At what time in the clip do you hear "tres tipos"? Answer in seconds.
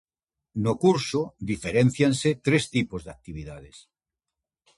2.45-3.01